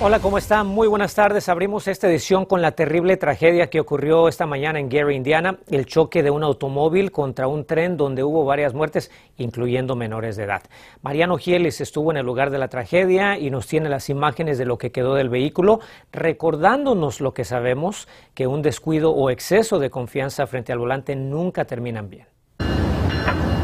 Hola, 0.00 0.20
¿cómo 0.20 0.38
están? 0.38 0.68
Muy 0.68 0.86
buenas 0.86 1.16
tardes. 1.16 1.48
Abrimos 1.48 1.88
esta 1.88 2.08
edición 2.08 2.44
con 2.44 2.62
la 2.62 2.70
terrible 2.70 3.16
tragedia 3.16 3.68
que 3.68 3.80
ocurrió 3.80 4.28
esta 4.28 4.46
mañana 4.46 4.78
en 4.78 4.88
Gary, 4.88 5.16
Indiana, 5.16 5.58
el 5.68 5.86
choque 5.86 6.22
de 6.22 6.30
un 6.30 6.44
automóvil 6.44 7.10
contra 7.10 7.48
un 7.48 7.64
tren 7.64 7.96
donde 7.96 8.22
hubo 8.22 8.44
varias 8.44 8.74
muertes, 8.74 9.10
incluyendo 9.38 9.96
menores 9.96 10.36
de 10.36 10.44
edad. 10.44 10.62
Mariano 11.02 11.36
Gielis 11.36 11.80
estuvo 11.80 12.12
en 12.12 12.18
el 12.18 12.26
lugar 12.26 12.50
de 12.50 12.58
la 12.58 12.68
tragedia 12.68 13.38
y 13.38 13.50
nos 13.50 13.66
tiene 13.66 13.88
las 13.88 14.08
imágenes 14.08 14.56
de 14.56 14.66
lo 14.66 14.78
que 14.78 14.92
quedó 14.92 15.16
del 15.16 15.30
vehículo, 15.30 15.80
recordándonos 16.12 17.20
lo 17.20 17.34
que 17.34 17.42
sabemos, 17.42 18.06
que 18.34 18.46
un 18.46 18.62
descuido 18.62 19.10
o 19.10 19.30
exceso 19.30 19.80
de 19.80 19.90
confianza 19.90 20.46
frente 20.46 20.70
al 20.70 20.78
volante 20.78 21.16
nunca 21.16 21.64
terminan 21.64 22.08
bien. 22.08 22.37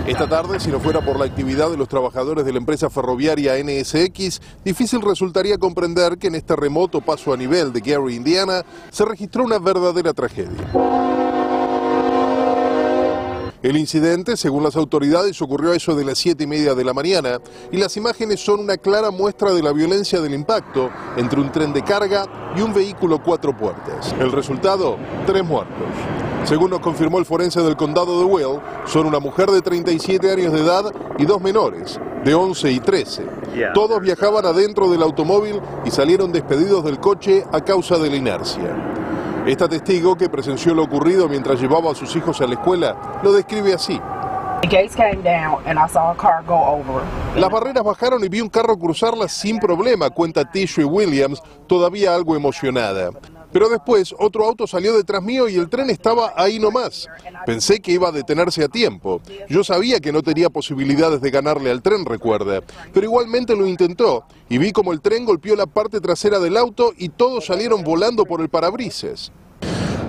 Esta 0.07 0.29
tarde, 0.29 0.61
si 0.61 0.71
no 0.71 0.81
fuera 0.81 1.01
por 1.01 1.19
la 1.19 1.25
actividad 1.25 1.71
de 1.71 1.79
los 1.79 1.89
trabajadores 1.89 2.45
de 2.45 2.53
la 2.53 2.59
empresa 2.59 2.91
ferroviaria 2.91 3.55
NSX, 3.57 4.39
difícil 4.63 5.01
resultaría 5.01 5.57
comprender 5.57 6.19
que 6.19 6.27
en 6.27 6.35
este 6.35 6.55
remoto 6.57 7.01
paso 7.01 7.33
a 7.33 7.39
nivel 7.39 7.73
de 7.73 7.81
Gary, 7.81 8.17
Indiana, 8.17 8.67
se 8.91 9.07
registró 9.07 9.45
una 9.45 9.59
verdadera 9.59 10.13
tragedia. 10.13 11.04
El 13.65 13.79
incidente, 13.79 14.37
según 14.37 14.63
las 14.63 14.77
autoridades, 14.77 15.41
ocurrió 15.41 15.73
a 15.73 15.77
eso 15.77 15.97
de 15.97 16.05
las 16.05 16.19
siete 16.19 16.45
y 16.45 16.47
media 16.47 16.75
de 16.75 16.85
la 16.85 16.93
mañana 16.93 17.41
y 17.73 17.79
las 17.79 17.97
imágenes 17.97 18.41
son 18.41 18.61
una 18.61 18.77
clara 18.77 19.11
muestra 19.11 19.55
de 19.55 19.63
la 19.63 19.73
violencia 19.73 20.21
del 20.21 20.35
impacto 20.35 20.91
entre 21.17 21.41
un 21.41 21.51
tren 21.51 21.73
de 21.73 21.83
carga 21.83 22.53
y 22.55 22.61
un 22.61 22.75
vehículo 22.75 23.23
cuatro 23.23 23.57
puertas. 23.57 24.15
El 24.21 24.33
resultado, 24.33 24.99
tres 25.25 25.43
muertos. 25.47 25.87
Según 26.45 26.69
nos 26.69 26.81
confirmó 26.81 27.19
el 27.19 27.25
forense 27.25 27.63
del 27.63 27.75
condado 27.75 28.19
de 28.19 28.27
Will, 28.27 28.61
son 28.85 29.07
una 29.07 29.19
mujer 29.19 29.51
de 29.51 29.63
37 29.63 30.31
años 30.31 30.53
de 30.53 30.61
edad 30.61 30.93
y 31.17 31.25
dos 31.25 31.41
menores, 31.41 31.99
de 32.23 32.35
11 32.35 32.71
y 32.71 32.81
13. 32.81 33.27
Todos 33.73 33.99
viajaban 34.03 34.45
adentro 34.45 34.91
del 34.91 35.03
automóvil 35.03 35.59
y 35.87 35.91
salieron 35.91 36.33
despedidos 36.33 36.85
del 36.85 37.01
coche 37.01 37.47
a 37.51 37.63
causa 37.63 37.97
de 37.97 38.11
la 38.11 38.17
inercia. 38.17 39.04
Esta 39.47 39.69
testigo, 39.69 40.17
que 40.17 40.31
presenció 40.31 40.75
lo 40.75 40.85
ocurrido 40.85 41.29
mientras 41.29 41.61
llevaba 41.61 41.93
a 41.93 41.95
sus 41.95 42.17
hijos 42.17 42.41
a 42.41 42.47
la 42.47 42.55
escuela, 42.55 43.21
lo 43.23 43.31
describe 43.31 43.75
así. 43.75 44.01
Las 47.37 47.51
barreras 47.51 47.85
bajaron 47.85 48.25
y 48.25 48.29
vi 48.29 48.41
un 48.41 48.49
carro 48.49 48.79
cruzarlas 48.79 49.33
sin 49.33 49.59
problema, 49.59 50.09
cuenta 50.09 50.51
Tishue 50.51 50.87
Williams, 50.87 51.43
todavía 51.67 52.15
algo 52.15 52.35
emocionada. 52.35 53.11
Pero 53.55 53.69
después 53.69 54.13
otro 54.19 54.45
auto 54.45 54.67
salió 54.67 54.97
detrás 54.97 55.23
mío 55.23 55.49
y 55.49 55.55
el 55.55 55.69
tren 55.69 55.89
estaba 55.89 56.33
ahí 56.35 56.59
nomás. 56.59 57.09
Pensé 57.47 57.79
que 57.79 57.93
iba 57.93 58.09
a 58.09 58.11
detenerse 58.11 58.65
a 58.65 58.69
tiempo. 58.69 59.21
Yo 59.49 59.63
sabía 59.63 60.01
que 60.01 60.11
no 60.11 60.25
tenía 60.25 60.51
posibilidades 60.51 61.21
de 61.21 61.31
ganarle 61.31 61.71
al 61.71 61.81
tren, 61.81 62.05
recuerda. 62.05 62.63
Pero 62.93 63.07
igualmente 63.07 63.55
lo 63.55 63.69
intentó 63.69 64.25
y 64.49 64.59
vi 64.59 64.73
como 64.73 64.93
el 64.93 65.01
tren 65.01 65.25
golpeó 65.25 65.55
la 65.55 65.67
parte 65.67 66.01
trasera 66.01 66.41
del 66.41 66.57
auto 66.57 66.95
y 66.99 67.11
todos 67.11 67.47
salieron 67.47 67.85
volando 67.85 68.25
por 68.25 68.41
el 68.41 68.49
parabrisas. 68.49 69.31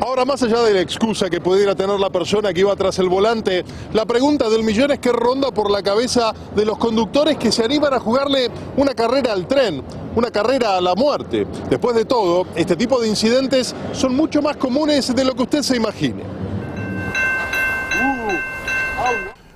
Ahora, 0.02 0.26
más 0.26 0.42
allá 0.42 0.62
de 0.64 0.74
la 0.74 0.82
excusa 0.82 1.30
que 1.30 1.40
pudiera 1.40 1.76
tener 1.76 2.00
la 2.00 2.10
persona 2.10 2.52
que 2.52 2.62
iba 2.62 2.76
tras 2.76 2.98
el 3.00 3.10
volante, 3.10 3.64
la 3.94 4.06
pregunta 4.06 4.50
del 4.50 4.64
millón 4.64 4.92
es 4.92 5.00
qué 5.00 5.12
ronda 5.12 5.52
por 5.52 5.70
la 5.70 5.84
cabeza 5.84 6.34
de 6.56 6.66
los 6.66 6.78
conductores 6.78 7.38
que 7.38 7.52
se 7.52 7.64
animan 7.64 7.94
a 7.94 8.00
jugarle 8.00 8.50
una 8.76 8.94
carrera 8.94 9.34
al 9.34 9.48
tren, 9.48 9.84
una 10.16 10.32
carrera 10.32 10.78
a 10.78 10.82
la 10.82 10.96
muerte. 10.96 11.46
Después 11.70 11.96
de 11.96 12.06
todo, 12.06 12.48
este 12.56 12.76
tipo 12.76 13.00
de 13.00 13.08
incidentes 13.08 13.76
son 13.94 14.16
mucho 14.16 14.42
más 14.42 14.58
comunes 14.58 15.14
de 15.14 15.24
lo 15.24 15.36
que 15.36 15.44
usted 15.44 15.62
se 15.62 15.76
imagine. 15.76 16.24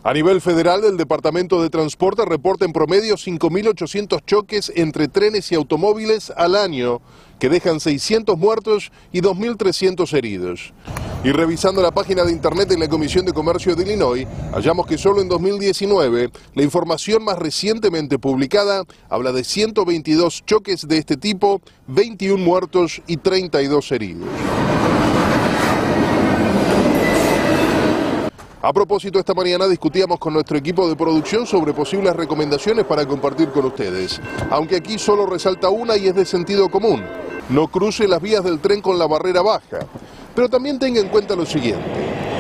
A 0.01 0.13
nivel 0.13 0.39
federal, 0.39 0.83
el 0.85 0.97
Departamento 0.97 1.61
de 1.61 1.69
Transporte 1.69 2.23
reporta 2.25 2.65
en 2.65 2.71
promedio 2.71 3.15
5.800 3.15 4.23
choques 4.25 4.71
entre 4.75 5.07
trenes 5.07 5.51
y 5.51 5.55
automóviles 5.55 6.31
al 6.35 6.55
año, 6.55 7.01
que 7.37 7.49
dejan 7.49 7.79
600 7.79 8.37
muertos 8.37 8.91
y 9.11 9.21
2.300 9.21 10.11
heridos. 10.13 10.73
Y 11.21 11.33
revisando 11.33 11.81
la 11.81 11.91
página 11.91 12.23
de 12.23 12.31
internet 12.31 12.69
de 12.69 12.77
la 12.77 12.87
Comisión 12.87 13.25
de 13.25 13.33
Comercio 13.33 13.75
de 13.75 13.83
Illinois, 13.83 14.25
hallamos 14.53 14.87
que 14.87 14.97
solo 14.97 15.21
en 15.21 15.27
2019, 15.27 16.31
la 16.55 16.63
información 16.63 17.25
más 17.25 17.37
recientemente 17.37 18.17
publicada 18.17 18.85
habla 19.09 19.33
de 19.33 19.43
122 19.43 20.45
choques 20.45 20.87
de 20.87 20.97
este 20.97 21.17
tipo, 21.17 21.61
21 21.87 22.41
muertos 22.41 23.01
y 23.05 23.17
32 23.17 23.91
heridos. 23.91 24.29
A 28.61 28.71
propósito, 28.71 29.19
esta 29.19 29.33
mañana 29.33 29.67
discutíamos 29.67 30.19
con 30.19 30.33
nuestro 30.33 30.57
equipo 30.57 30.87
de 30.87 30.95
producción 30.95 31.45
sobre 31.45 31.73
posibles 31.73 32.15
recomendaciones 32.15 32.85
para 32.85 33.05
compartir 33.05 33.49
con 33.49 33.65
ustedes, 33.65 34.21
aunque 34.49 34.77
aquí 34.77 34.97
solo 34.97 35.25
resalta 35.25 35.67
una 35.67 35.97
y 35.97 36.07
es 36.07 36.15
de 36.15 36.25
sentido 36.25 36.69
común. 36.69 37.03
No 37.49 37.67
cruce 37.67 38.07
las 38.07 38.21
vías 38.21 38.43
del 38.43 38.59
tren 38.59 38.81
con 38.81 38.97
la 38.97 39.07
barrera 39.07 39.41
baja. 39.41 39.79
Pero 40.35 40.49
también 40.49 40.79
tenga 40.79 40.99
en 40.99 41.09
cuenta 41.09 41.35
lo 41.35 41.45
siguiente. 41.45 41.83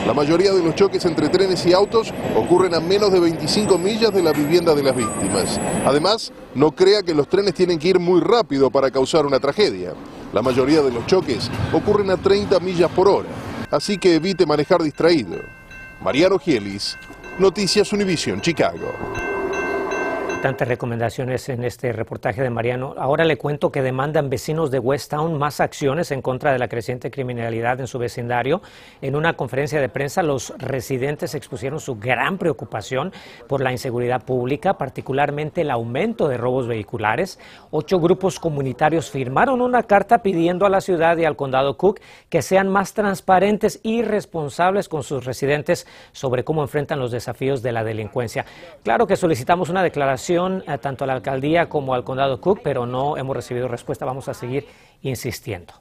La 0.05 0.13
mayoría 0.13 0.53
de 0.53 0.63
los 0.63 0.75
choques 0.75 1.05
entre 1.05 1.29
trenes 1.29 1.65
y 1.65 1.73
autos 1.73 2.13
ocurren 2.35 2.73
a 2.73 2.79
menos 2.79 3.11
de 3.11 3.19
25 3.19 3.77
millas 3.77 4.13
de 4.13 4.23
la 4.23 4.31
vivienda 4.31 4.73
de 4.73 4.81
las 4.81 4.95
víctimas. 4.95 5.59
Además, 5.85 6.31
no 6.55 6.71
crea 6.71 7.03
que 7.03 7.13
los 7.13 7.27
trenes 7.27 7.53
tienen 7.53 7.77
que 7.77 7.89
ir 7.89 7.99
muy 7.99 8.21
rápido 8.21 8.71
para 8.71 8.89
causar 8.89 9.25
una 9.25 9.39
tragedia. 9.39 9.93
La 10.33 10.41
mayoría 10.41 10.81
de 10.81 10.91
los 10.91 11.05
choques 11.05 11.49
ocurren 11.73 12.09
a 12.11 12.17
30 12.17 12.59
millas 12.59 12.89
por 12.91 13.07
hora, 13.07 13.29
así 13.69 13.97
que 13.97 14.15
evite 14.15 14.45
manejar 14.45 14.81
distraído. 14.81 15.37
Mariano 16.01 16.39
Gielis, 16.39 16.97
Noticias 17.37 17.91
Univision, 17.93 18.41
Chicago. 18.41 18.93
Tantas 20.41 20.69
recomendaciones 20.69 21.49
en 21.49 21.65
este 21.65 21.91
reportaje 21.91 22.41
de 22.41 22.49
Mariano. 22.49 22.95
Ahora 22.97 23.25
le 23.25 23.37
cuento 23.37 23.73
que 23.73 23.81
demandan 23.81 24.29
vecinos 24.29 24.71
de 24.71 24.79
West 24.79 25.11
Town 25.11 25.37
más 25.37 25.59
acciones 25.59 26.11
en 26.11 26.21
contra 26.21 26.53
de 26.53 26.59
la 26.59 26.69
creciente 26.69 27.11
criminalidad 27.11 27.81
en 27.81 27.87
su 27.87 27.99
vecindario. 27.99 28.61
En 29.01 29.17
una 29.17 29.33
conferencia 29.33 29.81
de 29.81 29.89
prensa, 29.89 30.23
los 30.23 30.53
residentes 30.57 31.35
expusieron 31.35 31.81
su 31.81 31.99
gran 31.99 32.37
preocupación 32.37 33.11
por 33.49 33.59
la 33.59 33.73
inseguridad 33.73 34.23
pública, 34.23 34.77
particularmente 34.77 35.59
el 35.59 35.71
aumento 35.71 36.29
de 36.29 36.37
robos 36.37 36.67
vehiculares. 36.67 37.37
Ocho 37.69 37.99
grupos 37.99 38.39
comunitarios 38.39 39.11
firmaron 39.11 39.61
una 39.61 39.83
carta 39.83 40.19
pidiendo 40.19 40.65
a 40.65 40.69
la 40.69 40.79
ciudad 40.79 41.17
y 41.17 41.25
al 41.25 41.35
condado 41.35 41.75
Cook 41.75 41.99
que 42.29 42.41
sean 42.41 42.69
más 42.69 42.93
transparentes 42.93 43.81
y 43.83 44.03
responsables 44.03 44.87
con 44.87 45.03
sus 45.03 45.25
residentes 45.25 45.85
sobre 46.13 46.45
cómo 46.45 46.61
enfrentan 46.61 46.97
los 46.97 47.11
desafíos 47.11 47.61
de 47.61 47.73
la 47.73 47.83
delincuencia. 47.83 48.45
Claro 48.83 49.05
que 49.05 49.17
solicitamos 49.17 49.67
una 49.67 49.83
declaración 49.83 50.28
eh, 50.29 50.77
tanto 50.79 51.03
a 51.03 51.07
la 51.07 51.13
alcaldía 51.13 51.69
como 51.69 51.93
al 51.93 52.03
condado 52.03 52.39
Cook, 52.39 52.61
pero 52.63 52.85
no 52.85 53.17
hemos 53.17 53.35
recibido 53.35 53.67
respuesta. 53.67 54.05
Vamos 54.05 54.29
a 54.29 54.33
seguir 54.33 54.67
insistiendo. 55.01 55.73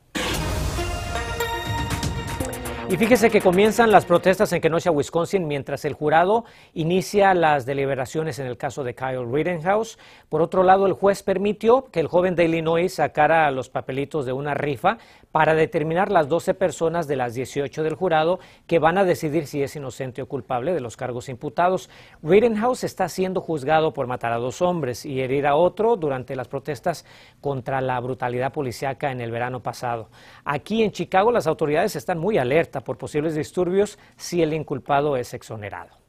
Y 2.91 2.97
fíjese 2.97 3.29
que 3.29 3.43
comienzan 3.43 3.91
las 3.91 4.07
protestas 4.07 4.51
en 4.55 4.63
Kenosha, 4.63 4.91
Wisconsin, 4.91 5.47
mientras 5.47 5.85
el 5.85 5.93
jurado 5.93 6.47
inicia 6.73 7.35
las 7.35 7.67
deliberaciones 7.67 8.39
en 8.39 8.47
el 8.47 8.57
caso 8.57 8.83
de 8.83 8.95
Kyle 8.95 9.31
Rittenhouse. 9.31 9.99
Por 10.31 10.41
otro 10.41 10.63
lado, 10.63 10.87
el 10.87 10.95
juez 10.95 11.23
permitió 11.23 11.85
que 11.93 12.01
el 12.01 12.07
joven 12.07 12.35
de 12.35 12.47
Illinois 12.47 12.91
sacara 12.91 13.51
los 13.51 13.69
papelitos 13.69 14.25
de 14.25 14.33
una 14.33 14.55
rifa 14.55 14.97
para 15.33 15.55
determinar 15.55 16.11
las 16.11 16.31
12 16.31 16.55
personas 16.55 17.07
de 17.07 17.17
las 17.17 17.35
18 17.35 17.83
del 17.83 17.95
jurado 17.95 18.41
que 18.67 18.79
van 18.79 18.97
a 18.97 19.05
decidir 19.05 19.47
si 19.47 19.63
es 19.63 19.77
inocente 19.77 20.23
o 20.23 20.27
culpable 20.27 20.73
de 20.73 20.81
los 20.81 20.97
cargos 20.97 21.29
imputados. 21.29 21.91
Rittenhouse 22.23 22.85
está 22.85 23.11
siendo 23.11 23.43
juzgado 23.43 23.93
por 23.93 24.07
matar 24.07 24.33
a 24.33 24.39
dos 24.39 24.63
hombres 24.63 25.05
y 25.05 25.21
herir 25.21 25.47
a 25.47 25.57
otro 25.57 25.97
durante 25.97 26.35
las 26.35 26.49
protestas 26.49 27.05
contra 27.43 27.83
la 27.83 28.01
brutalidad 28.01 28.51
policiaca 28.51 29.13
en 29.13 29.21
el 29.21 29.31
verano 29.31 29.63
pasado. 29.63 30.09
Aquí 30.47 30.83
en 30.83 30.93
Chicago 30.93 31.31
las 31.31 31.47
autoridades 31.47 31.95
están 31.95 32.19
muy 32.19 32.39
por 32.83 32.99
posibles 32.99 33.35
disturbios 33.35 33.99
si 34.17 34.43
el 34.43 34.53
inculpado 34.53 35.17
es 35.17 35.35
exonerado. 35.35 36.08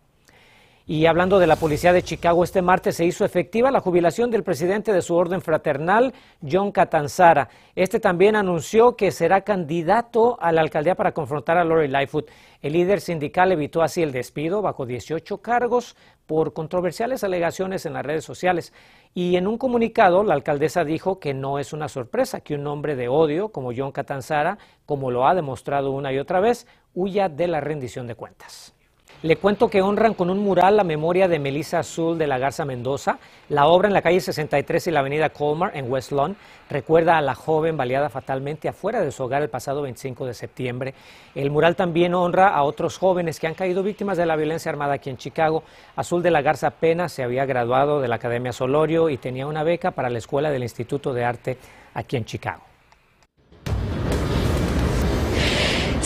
Y 0.92 1.06
hablando 1.06 1.38
de 1.38 1.46
la 1.46 1.56
policía 1.56 1.94
de 1.94 2.02
Chicago, 2.02 2.44
este 2.44 2.64
martes 2.64 2.96
se 2.96 3.06
hizo 3.06 3.24
efectiva 3.24 3.70
la 3.70 3.80
jubilación 3.80 4.32
del 4.32 4.42
presidente 4.42 4.92
de 4.92 5.04
su 5.04 5.14
orden 5.14 5.40
fraternal, 5.40 6.16
John 6.42 6.72
Catanzara. 6.72 7.48
Este 7.76 8.00
también 8.00 8.36
anunció 8.36 8.96
que 8.96 9.12
será 9.12 9.42
candidato 9.42 10.42
a 10.42 10.52
la 10.52 10.62
alcaldía 10.62 10.96
para 10.96 11.12
confrontar 11.12 11.60
a 11.60 11.64
Lori 11.64 11.90
Lightfoot. 11.90 12.32
El 12.64 12.74
líder 12.74 13.02
sindical 13.02 13.52
evitó 13.52 13.84
así 13.84 14.02
el 14.02 14.12
despido 14.12 14.64
bajo 14.64 14.88
18 14.88 15.44
cargos 15.44 15.96
por 16.26 16.54
controversiales 16.54 17.24
alegaciones 17.24 17.86
en 17.86 17.94
las 17.94 18.04
redes 18.04 18.26
sociales. 18.26 18.74
Y 19.14 19.36
en 19.36 19.46
un 19.46 19.60
comunicado, 19.60 20.24
la 20.24 20.34
alcaldesa 20.34 20.86
dijo 20.86 21.20
que 21.20 21.36
no 21.36 21.60
es 21.60 21.72
una 21.72 21.88
sorpresa 21.88 22.42
que 22.42 22.56
un 22.56 22.66
hombre 22.66 22.96
de 22.96 23.10
odio 23.10 23.50
como 23.50 23.74
John 23.78 23.92
Catanzara, 23.92 24.58
como 24.88 25.12
lo 25.12 25.28
ha 25.28 25.36
demostrado 25.36 25.92
una 25.92 26.12
y 26.12 26.18
otra 26.18 26.40
vez, 26.40 26.66
huya 26.96 27.30
de 27.30 27.48
la 27.48 27.62
rendición 27.62 28.08
de 28.08 28.16
cuentas. 28.16 28.74
Le 29.22 29.36
cuento 29.36 29.70
que 29.70 29.82
honran 29.82 30.14
con 30.14 30.30
un 30.30 30.40
mural 30.40 30.78
la 30.78 30.86
memoria 30.86 31.28
de 31.28 31.40
Melissa 31.40 31.80
Azul 31.80 32.18
de 32.18 32.26
la 32.26 32.38
Garza 32.38 32.64
Mendoza. 32.64 33.20
La 33.50 33.68
obra 33.68 33.90
en 33.90 33.94
la 33.94 34.02
calle 34.02 34.22
63 34.22 34.88
y 34.88 34.92
la 34.92 35.02
avenida 35.02 35.32
Colmar 35.32 35.76
en 35.76 35.92
West 35.92 36.14
Lawn 36.14 36.38
recuerda 36.70 37.18
a 37.18 37.22
la 37.22 37.36
joven 37.36 37.76
baleada 37.76 38.08
fatalmente 38.08 38.70
afuera 38.70 39.02
de 39.02 39.12
su 39.12 39.22
hogar 39.22 39.42
el 39.42 39.50
pasado 39.50 39.82
25 39.82 40.26
de 40.26 40.34
septiembre. 40.34 40.94
El 41.36 41.52
mural 41.52 41.76
también 41.76 42.14
honra 42.14 42.48
a 42.48 42.64
otros 42.64 42.98
jóvenes 42.98 43.42
que 43.42 43.48
han 43.48 43.56
caído 43.56 43.84
víctimas 43.84 44.18
de 44.18 44.26
la 44.26 44.38
violencia 44.38 44.72
armada 44.72 44.94
aquí 44.94 45.10
en 45.10 45.18
Chicago. 45.18 45.66
Azul 45.98 46.24
de 46.24 46.32
la 46.32 46.42
Garza 46.42 46.68
apenas 46.68 47.12
se 47.12 47.22
había 47.22 47.46
graduado 47.46 48.00
de 48.00 48.08
la 48.08 48.16
Academia 48.16 48.54
Solorio 48.54 49.10
y 49.10 49.18
tenía 49.18 49.48
una 49.48 49.64
beca 49.64 49.92
para 49.92 50.10
la 50.10 50.20
Escuela 50.20 50.50
del 50.50 50.64
Instituto 50.64 51.14
de 51.14 51.26
Arte 51.26 51.58
aquí 51.94 52.16
en 52.16 52.24
Chicago. 52.24 52.69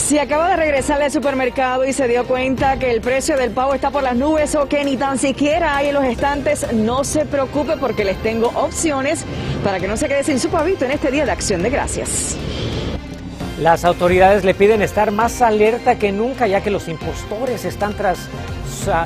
Si 0.04 0.18
acaba 0.18 0.50
de 0.50 0.56
regresar 0.56 1.00
al 1.00 1.10
supermercado 1.10 1.86
y 1.86 1.94
se 1.94 2.06
dio 2.06 2.26
cuenta 2.26 2.78
que 2.78 2.90
el 2.90 3.00
precio 3.00 3.38
del 3.38 3.52
pavo 3.52 3.72
está 3.72 3.90
por 3.90 4.02
las 4.02 4.14
nubes 4.14 4.54
o 4.54 4.68
que 4.68 4.84
ni 4.84 4.98
tan 4.98 5.16
siquiera 5.16 5.78
hay 5.78 5.88
en 5.88 5.94
los 5.94 6.04
estantes, 6.04 6.70
no 6.74 7.04
se 7.04 7.24
preocupe 7.24 7.78
porque 7.78 8.04
les 8.04 8.22
tengo 8.22 8.48
opciones 8.48 9.24
para 9.64 9.80
que 9.80 9.88
no 9.88 9.96
se 9.96 10.06
quede 10.06 10.22
sin 10.22 10.38
su 10.38 10.50
pavito 10.50 10.84
en 10.84 10.90
este 10.90 11.10
día 11.10 11.24
de 11.24 11.30
acción 11.30 11.62
de 11.62 11.70
gracias. 11.70 12.36
Las 13.58 13.86
autoridades 13.86 14.44
le 14.44 14.52
piden 14.52 14.82
estar 14.82 15.10
más 15.10 15.40
alerta 15.40 15.98
que 15.98 16.12
nunca 16.12 16.46
ya 16.46 16.60
que 16.60 16.70
los 16.70 16.86
impostores 16.88 17.64
están 17.64 17.96
tras, 17.96 18.28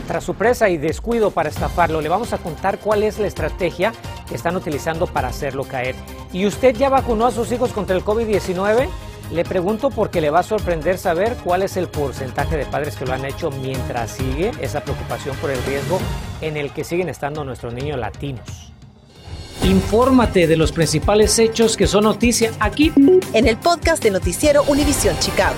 tras 0.09 0.25
su 0.25 0.35
presa 0.35 0.69
y 0.69 0.79
descuido 0.79 1.31
para 1.31 1.49
estafarlo. 1.49 2.01
Le 2.01 2.09
vamos 2.09 2.33
a 2.33 2.39
contar 2.39 2.81
cuál 2.81 3.05
es 3.05 3.21
la 3.21 3.29
estrategia 3.29 3.93
que 4.29 4.35
están 4.35 4.57
utilizando 4.57 5.07
para 5.07 5.29
hacerlo 5.29 5.63
caer. 5.63 5.95
¿Y 6.33 6.45
usted 6.45 6.75
ya 6.75 6.89
vacunó 6.89 7.27
a 7.27 7.31
sus 7.31 7.53
hijos 7.53 7.73
contra 7.73 7.95
el 7.95 8.05
COVID-19? 8.05 8.89
Le 9.33 9.45
pregunto 9.45 9.91
porque 9.91 10.21
le 10.21 10.31
va 10.31 10.41
a 10.41 10.43
sorprender 10.43 10.97
saber 10.97 11.37
cuál 11.45 11.63
es 11.63 11.77
el 11.77 11.89
porcentaje 11.89 12.57
de 12.57 12.65
padres 12.65 12.97
que 12.97 13.05
lo 13.05 13.13
han 13.13 13.27
hecho 13.27 13.51
mientras 13.51 14.13
sigue 14.13 14.53
esa 14.61 14.83
preocupación 14.83 15.37
por 15.37 15.51
el 15.51 15.63
riesgo 15.65 16.01
en 16.41 16.57
el 16.57 16.73
que 16.73 16.83
siguen 16.83 17.11
estando 17.11 17.45
nuestros 17.45 17.75
niños 17.75 17.99
latinos. 17.99 18.73
Infórmate 19.65 20.47
de 20.47 20.57
los 20.57 20.73
principales 20.73 21.39
hechos 21.39 21.77
que 21.77 21.87
son 21.87 22.05
noticia 22.05 22.53
aquí 22.59 22.93
en 23.35 23.47
el 23.47 23.59
podcast 23.59 24.03
de 24.03 24.11
Noticiero 24.11 24.63
Univisión 24.63 25.19
Chicago. 25.19 25.57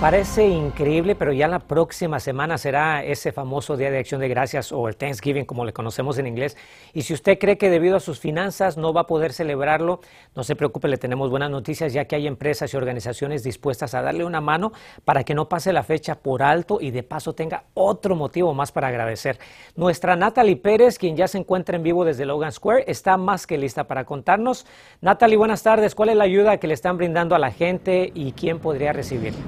Parece 0.00 0.46
increíble, 0.46 1.14
pero 1.14 1.32
ya 1.32 1.48
la 1.48 1.58
próxima 1.58 2.20
semana 2.20 2.58
será 2.58 3.02
ese 3.02 3.32
famoso 3.32 3.78
Día 3.78 3.90
de 3.90 3.98
Acción 3.98 4.20
de 4.20 4.28
Gracias 4.28 4.70
o 4.70 4.88
el 4.88 4.96
Thanksgiving, 4.96 5.46
como 5.46 5.64
le 5.64 5.72
conocemos 5.72 6.18
en 6.18 6.26
inglés. 6.26 6.54
Y 6.92 7.00
si 7.00 7.14
usted 7.14 7.38
cree 7.38 7.56
que 7.56 7.70
debido 7.70 7.96
a 7.96 8.00
sus 8.00 8.20
finanzas 8.20 8.76
no 8.76 8.92
va 8.92 9.00
a 9.00 9.06
poder 9.06 9.32
celebrarlo, 9.32 10.00
no 10.34 10.44
se 10.44 10.54
preocupe, 10.54 10.88
le 10.88 10.98
tenemos 10.98 11.30
buenas 11.30 11.50
noticias, 11.50 11.94
ya 11.94 12.04
que 12.04 12.14
hay 12.14 12.26
empresas 12.26 12.74
y 12.74 12.76
organizaciones 12.76 13.42
dispuestas 13.42 13.94
a 13.94 14.02
darle 14.02 14.26
una 14.26 14.42
mano 14.42 14.72
para 15.06 15.24
que 15.24 15.34
no 15.34 15.48
pase 15.48 15.72
la 15.72 15.82
fecha 15.82 16.16
por 16.16 16.42
alto 16.42 16.76
y 16.78 16.90
de 16.90 17.02
paso 17.02 17.32
tenga 17.32 17.64
otro 17.72 18.14
motivo 18.14 18.52
más 18.52 18.72
para 18.72 18.88
agradecer. 18.88 19.38
Nuestra 19.76 20.14
Natalie 20.14 20.56
Pérez, 20.56 20.98
quien 20.98 21.16
ya 21.16 21.26
se 21.26 21.38
encuentra 21.38 21.74
en 21.74 21.82
vivo 21.82 22.04
desde 22.04 22.26
Logan 22.26 22.52
Square, 22.52 22.84
está 22.86 23.16
más 23.16 23.46
que 23.46 23.56
lista 23.56 23.84
para 23.84 24.04
contarnos. 24.04 24.66
Natalie, 25.00 25.38
buenas 25.38 25.62
tardes. 25.62 25.94
¿Cuál 25.94 26.10
es 26.10 26.16
la 26.16 26.24
ayuda 26.24 26.58
que 26.58 26.66
le 26.66 26.74
están 26.74 26.98
brindando 26.98 27.34
a 27.34 27.38
la 27.38 27.50
gente 27.50 28.12
y 28.14 28.32
quién 28.32 28.58
podría 28.58 28.92
recibirla? 28.92 29.40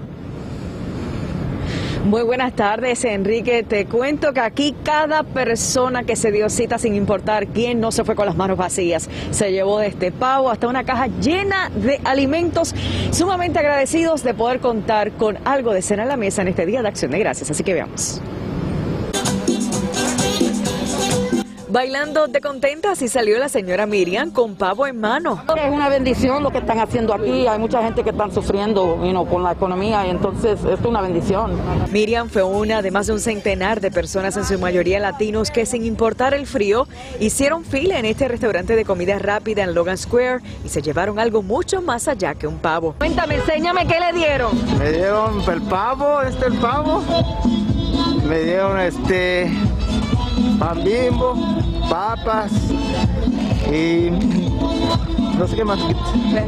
Muy 2.09 2.23
buenas 2.23 2.55
tardes, 2.55 3.05
Enrique. 3.05 3.63
Te 3.63 3.85
cuento 3.85 4.33
que 4.33 4.41
aquí 4.41 4.75
cada 4.83 5.25
persona 5.25 6.05
que 6.05 6.17
se 6.17 6.33
dio 6.33 6.49
cita, 6.49 6.79
sin 6.79 6.95
importar 6.95 7.49
quién, 7.49 7.81
no 7.81 7.93
se 7.93 8.03
fue 8.03 8.15
con 8.15 8.25
las 8.25 8.35
manos 8.35 8.57
vacías. 8.57 9.11
Se 9.31 9.53
llevó 9.53 9.81
de 9.81 9.89
este 9.89 10.11
pavo 10.11 10.51
hasta 10.51 10.69
una 10.69 10.85
caja 10.85 11.09
llena 11.21 11.69
de 11.69 12.01
alimentos, 12.05 12.75
sumamente 13.11 13.59
agradecidos 13.59 14.25
de 14.25 14.33
poder 14.33 14.61
contar 14.61 15.13
con 15.13 15.37
algo 15.47 15.75
de 15.75 15.83
cena 15.83 16.05
en 16.05 16.09
la 16.09 16.17
mesa 16.17 16.41
en 16.41 16.49
este 16.49 16.65
Día 16.65 16.81
de 16.81 16.89
Acción 16.89 17.11
de 17.11 17.19
Gracias. 17.19 17.51
Así 17.51 17.63
que 17.63 17.75
veamos. 17.75 18.23
Bailando 21.71 22.29
de 22.29 22.41
contenta, 22.41 22.93
así 22.93 23.09
salió 23.09 23.39
la 23.39 23.51
señora 23.51 23.85
Miriam 23.85 24.31
con 24.31 24.55
pavo 24.55 24.87
en 24.87 24.99
mano. 24.99 25.45
Es 25.55 25.71
una 25.71 25.91
bendición 25.91 26.43
lo 26.43 26.51
que 26.51 26.59
están 26.59 26.79
haciendo 26.79 27.13
aquí. 27.13 27.47
Hay 27.47 27.59
mucha 27.59 27.83
gente 27.83 28.03
que 28.03 28.09
están 28.09 28.33
sufriendo 28.33 28.99
con 29.29 29.43
la 29.43 29.53
economía 29.53 30.07
y 30.07 30.11
entonces 30.11 30.59
es 30.65 30.81
una 30.87 31.03
bendición. 31.03 31.61
Miriam 31.93 32.31
fue 32.31 32.43
una 32.43 32.81
de 32.81 32.91
más 32.91 33.07
de 33.07 33.13
un 33.13 33.21
centenar 33.21 33.83
de 33.83 33.91
personas, 33.91 34.35
en 34.39 34.47
su 34.47 34.59
mayoría 34.59 34.99
latinos, 34.99 35.51
que 35.51 35.67
sin 35.67 35.85
importar 35.85 36.33
el 36.33 36.47
frío, 36.47 36.89
hicieron 37.21 37.67
fila 37.67 37.99
en 37.99 38.07
este 38.07 38.29
restaurante 38.29 38.75
de 38.75 38.87
comida 38.87 39.19
rápida 39.19 39.63
en 39.63 39.75
Logan 39.75 39.99
Square 39.99 40.41
y 40.65 40.71
se 40.71 40.81
llevaron 40.81 41.19
algo 41.19 41.43
mucho 41.43 41.83
más 41.83 42.09
allá 42.09 42.35
que 42.35 42.47
un 42.47 42.57
pavo. 42.57 42.95
Cuéntame, 42.97 43.35
enséñame 43.35 43.87
qué 43.87 44.01
le 44.01 44.19
dieron. 44.19 44.53
Me 44.79 44.91
dieron 44.91 45.43
el 45.47 45.63
pavo, 45.63 46.23
este 46.23 46.47
el 46.47 46.55
pavo. 46.55 47.03
Me 48.27 48.41
dieron 48.41 48.81
este 48.81 49.51
pan 50.59 50.85
bimbo, 50.85 51.35
papas 51.89 52.53
y 53.71 54.11
no 55.39 55.47
sé 55.47 55.57
qué 55.57 55.65
más. 55.65 55.79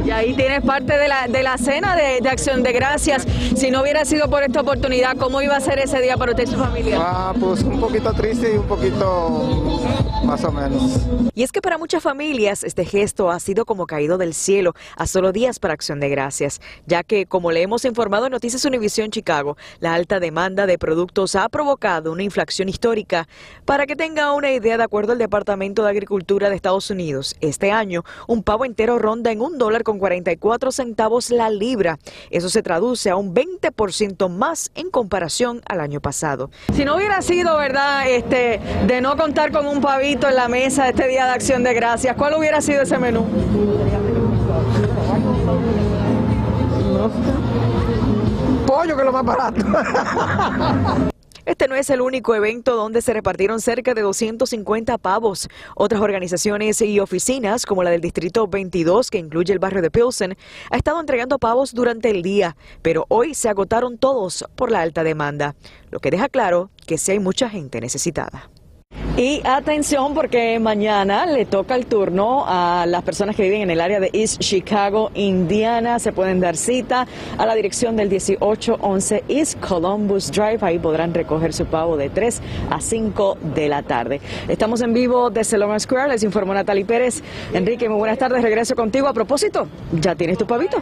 Y 0.05 0.11
ahí 0.11 0.33
tienes 0.33 0.61
parte 0.61 0.97
de 0.97 1.07
la, 1.07 1.27
de 1.27 1.43
la 1.43 1.57
cena 1.57 1.95
de, 1.95 2.19
de, 2.21 2.29
Acción 2.29 2.61
de 2.63 2.73
Gracias. 2.73 3.25
Si 3.55 3.71
no 3.71 3.81
hubiera 3.81 4.05
sido 4.05 4.29
por 4.29 4.43
esta 4.43 4.61
oportunidad, 4.61 5.17
¿cómo 5.17 5.41
iba 5.41 5.55
a 5.55 5.61
ser 5.61 5.79
ese 5.79 6.01
día 6.01 6.17
para 6.17 6.31
usted 6.31 6.43
y 6.43 6.51
su 6.51 6.57
familia? 6.57 6.97
Ah, 6.99 7.33
pues 7.39 7.63
un 7.63 7.79
poquito 7.79 8.13
triste 8.13 8.53
y 8.53 8.57
un 8.57 8.67
poquito 8.67 9.79
más 10.23 10.43
o 10.43 10.51
menos. 10.51 10.99
Y 11.33 11.43
es 11.43 11.51
que 11.51 11.61
para 11.61 11.77
muchas 11.77 12.03
familias 12.03 12.63
este 12.63 12.85
gesto 12.85 13.31
ha 13.31 13.39
sido 13.39 13.65
como 13.65 13.87
caído 13.87 14.17
del 14.17 14.33
cielo 14.33 14.73
a 14.97 15.07
solo 15.07 15.31
días 15.31 15.59
para 15.59 15.73
Acción 15.73 15.99
de 15.99 16.09
Gracias, 16.09 16.61
ya 16.85 17.03
que, 17.03 17.25
como 17.25 17.51
le 17.51 17.61
hemos 17.61 17.85
informado 17.85 18.25
en 18.25 18.31
Noticias 18.31 18.65
Univisión 18.65 19.09
Chicago, 19.11 19.57
la 19.79 19.93
alta 19.93 20.19
demanda 20.19 20.65
de 20.65 20.77
productos 20.77 21.35
ha 21.35 21.47
provocado 21.49 22.11
una 22.11 22.23
inflación 22.23 22.69
histórica. 22.69 23.27
Para 23.65 23.85
que 23.85 23.95
tenga 23.95 24.33
una 24.33 24.51
idea, 24.51 24.77
de 24.77 24.83
acuerdo 24.83 25.13
al 25.13 25.17
Departamento 25.17 25.83
de 25.83 25.89
Agricultura 25.89 26.49
de 26.49 26.55
Estados 26.55 26.89
Unidos, 26.89 27.35
este 27.41 27.71
año 27.71 28.03
un 28.27 28.43
pavo 28.43 28.65
entero 28.65 28.80
ronda 28.85 29.31
en 29.31 29.41
un 29.41 29.57
dólar 29.57 29.83
con 29.83 29.99
44 29.99 30.71
centavos 30.71 31.29
la 31.29 31.49
libra. 31.49 31.99
Eso 32.29 32.49
se 32.49 32.63
traduce 32.63 33.09
a 33.09 33.15
un 33.15 33.33
20% 33.33 34.29
más 34.29 34.71
en 34.75 34.89
comparación 34.89 35.61
al 35.67 35.79
año 35.79 36.01
pasado. 36.01 36.49
Si 36.73 36.85
no 36.85 36.95
hubiera 36.95 37.21
sido, 37.21 37.57
¿verdad?, 37.57 38.09
este, 38.09 38.59
de 38.87 39.01
no 39.01 39.17
contar 39.17 39.51
con 39.51 39.67
un 39.67 39.81
pavito 39.81 40.27
en 40.27 40.35
la 40.35 40.47
mesa 40.47 40.89
este 40.89 41.07
día 41.07 41.25
de 41.25 41.31
acción 41.31 41.63
de 41.63 41.73
gracias, 41.73 42.15
¿cuál 42.15 42.35
hubiera 42.35 42.61
sido 42.61 42.83
ese 42.83 42.97
menú? 42.97 43.25
Pollo 48.65 48.95
que 48.95 49.01
es 49.01 49.05
lo 49.05 49.11
más 49.11 49.25
barato. 49.25 49.65
Este 51.45 51.67
no 51.67 51.75
es 51.75 51.89
el 51.89 52.01
único 52.01 52.35
evento 52.35 52.75
donde 52.75 53.01
se 53.01 53.13
repartieron 53.13 53.61
cerca 53.61 53.93
de 53.93 54.01
250 54.01 54.97
pavos. 54.99 55.47
Otras 55.75 56.01
organizaciones 56.01 56.81
y 56.81 56.99
oficinas, 56.99 57.65
como 57.65 57.83
la 57.83 57.89
del 57.89 58.01
Distrito 58.01 58.47
22, 58.47 59.09
que 59.09 59.17
incluye 59.17 59.51
el 59.51 59.59
barrio 59.59 59.81
de 59.81 59.89
Pilsen, 59.89 60.37
ha 60.69 60.77
estado 60.77 60.99
entregando 60.99 61.39
pavos 61.39 61.73
durante 61.73 62.11
el 62.11 62.21
día, 62.21 62.55
pero 62.81 63.05
hoy 63.09 63.33
se 63.33 63.49
agotaron 63.49 63.97
todos 63.97 64.45
por 64.55 64.71
la 64.71 64.81
alta 64.81 65.03
demanda, 65.03 65.55
lo 65.89 65.99
que 65.99 66.11
deja 66.11 66.29
claro 66.29 66.69
que 66.85 66.97
sí 66.97 67.11
hay 67.11 67.19
mucha 67.19 67.49
gente 67.49 67.81
necesitada. 67.81 68.49
Y 69.17 69.41
atención 69.43 70.13
porque 70.13 70.57
mañana 70.59 71.25
le 71.25 71.45
toca 71.45 71.75
el 71.75 71.85
turno 71.85 72.45
a 72.47 72.85
las 72.87 73.03
personas 73.03 73.35
que 73.35 73.43
viven 73.43 73.63
en 73.63 73.69
el 73.69 73.81
área 73.81 73.99
de 73.99 74.09
East 74.13 74.39
Chicago, 74.39 75.11
Indiana. 75.13 75.99
Se 75.99 76.13
pueden 76.13 76.39
dar 76.39 76.55
cita 76.55 77.05
a 77.37 77.45
la 77.45 77.53
dirección 77.53 77.97
del 77.97 78.07
1811 78.07 79.25
East 79.27 79.59
Columbus 79.59 80.31
Drive. 80.31 80.59
Ahí 80.61 80.79
podrán 80.79 81.13
recoger 81.13 81.51
su 81.51 81.65
pavo 81.65 81.97
de 81.97 82.09
3 82.09 82.41
a 82.69 82.79
5 82.79 83.37
de 83.53 83.67
la 83.67 83.83
tarde. 83.83 84.21
Estamos 84.47 84.79
en 84.79 84.93
vivo 84.93 85.29
desde 85.29 85.57
Long 85.57 85.77
Square. 85.77 86.13
Les 86.13 86.23
informó 86.23 86.53
Natalie 86.53 86.85
Pérez. 86.85 87.21
Enrique, 87.53 87.89
muy 87.89 87.99
buenas 87.99 88.17
tardes. 88.17 88.41
Regreso 88.41 88.75
contigo. 88.75 89.07
A 89.07 89.13
propósito, 89.13 89.67
¿ya 89.91 90.15
tienes 90.15 90.37
tu 90.37 90.47
pavito? 90.47 90.81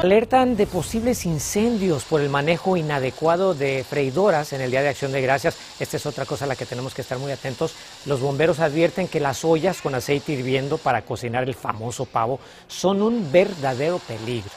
Alertan 0.00 0.56
de 0.56 0.66
posibles 0.66 1.26
incendios 1.26 2.04
por 2.04 2.20
el 2.20 2.30
manejo 2.30 2.76
inadecuado 2.76 3.52
de 3.52 3.84
freidoras 3.88 4.52
en 4.52 4.60
el 4.60 4.70
Día 4.70 4.82
de 4.82 4.90
Acción 4.90 5.10
de 5.10 5.20
Gracias. 5.20 5.56
Esta 5.80 5.96
es 5.96 6.06
otra 6.06 6.24
cosa 6.24 6.44
a 6.44 6.48
la 6.48 6.54
que 6.54 6.66
tenemos 6.66 6.94
que 6.94 7.02
estar 7.02 7.18
muy 7.18 7.32
atentos 7.32 7.63
los 8.06 8.20
bomberos 8.20 8.60
advierten 8.60 9.08
que 9.08 9.20
las 9.20 9.44
ollas 9.44 9.80
con 9.80 9.94
aceite 9.94 10.32
hirviendo 10.32 10.78
para 10.78 11.02
cocinar 11.02 11.44
el 11.44 11.54
famoso 11.54 12.04
pavo 12.04 12.40
son 12.68 13.02
un 13.02 13.30
verdadero 13.30 13.98
peligro. 14.00 14.50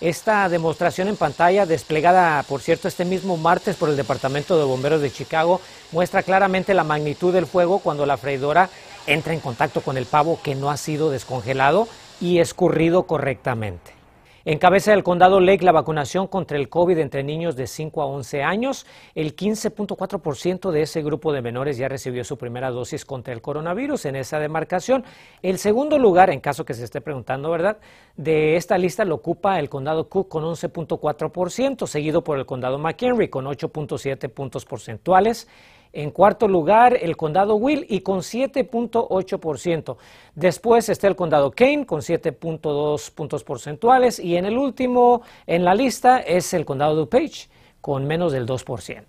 Esta 0.00 0.48
demostración 0.48 1.08
en 1.08 1.16
pantalla, 1.16 1.66
desplegada, 1.66 2.42
por 2.42 2.60
cierto, 2.60 2.88
este 2.88 3.04
mismo 3.04 3.36
martes 3.36 3.76
por 3.76 3.88
el 3.88 3.96
Departamento 3.96 4.58
de 4.58 4.64
Bomberos 4.64 5.00
de 5.00 5.10
Chicago, 5.10 5.60
muestra 5.92 6.22
claramente 6.22 6.74
la 6.74 6.84
magnitud 6.84 7.32
del 7.32 7.46
fuego 7.46 7.78
cuando 7.78 8.04
la 8.04 8.16
freidora 8.16 8.68
entra 9.06 9.32
en 9.32 9.40
contacto 9.40 9.80
con 9.80 9.96
el 9.96 10.06
pavo 10.06 10.40
que 10.42 10.54
no 10.54 10.70
ha 10.70 10.76
sido 10.76 11.10
descongelado 11.10 11.88
y 12.20 12.40
escurrido 12.40 13.04
correctamente. 13.04 14.03
Encabeza 14.46 14.92
el 14.92 15.02
condado 15.02 15.40
Lake 15.40 15.64
la 15.64 15.72
vacunación 15.72 16.26
contra 16.26 16.58
el 16.58 16.68
COVID 16.68 16.98
entre 16.98 17.22
niños 17.22 17.56
de 17.56 17.66
5 17.66 18.02
a 18.02 18.06
11 18.06 18.42
años. 18.42 18.84
El 19.14 19.34
15.4% 19.34 20.70
de 20.70 20.82
ese 20.82 21.02
grupo 21.02 21.32
de 21.32 21.40
menores 21.40 21.78
ya 21.78 21.88
recibió 21.88 22.24
su 22.24 22.36
primera 22.36 22.70
dosis 22.70 23.06
contra 23.06 23.32
el 23.32 23.40
coronavirus 23.40 24.04
en 24.04 24.16
esa 24.16 24.38
demarcación. 24.38 25.02
El 25.40 25.56
segundo 25.56 25.98
lugar, 25.98 26.28
en 26.28 26.40
caso 26.40 26.66
que 26.66 26.74
se 26.74 26.84
esté 26.84 27.00
preguntando, 27.00 27.50
¿verdad? 27.50 27.78
De 28.18 28.56
esta 28.56 28.76
lista 28.76 29.06
lo 29.06 29.14
ocupa 29.14 29.58
el 29.58 29.70
condado 29.70 30.10
Cook 30.10 30.28
con 30.28 30.44
11.4%, 30.44 31.86
seguido 31.86 32.22
por 32.22 32.38
el 32.38 32.44
condado 32.44 32.78
McHenry 32.78 33.28
con 33.28 33.46
8.7 33.46 34.28
puntos 34.28 34.66
porcentuales. 34.66 35.48
En 35.94 36.10
cuarto 36.10 36.48
lugar, 36.48 36.98
el 37.00 37.16
condado 37.16 37.54
Will 37.54 37.86
y 37.88 38.00
con 38.00 38.18
7.8%. 38.18 39.96
Después 40.34 40.88
está 40.88 41.06
el 41.06 41.14
condado 41.14 41.52
Kane 41.52 41.86
con 41.86 42.00
7.2 42.00 43.12
puntos 43.12 43.44
porcentuales 43.44 44.18
y 44.18 44.36
en 44.36 44.44
el 44.44 44.58
último 44.58 45.22
en 45.46 45.64
la 45.64 45.76
lista 45.76 46.18
es 46.18 46.52
el 46.52 46.64
condado 46.64 46.96
DuPage 46.96 47.48
con 47.80 48.06
menos 48.06 48.32
del 48.32 48.44
2%. 48.44 49.04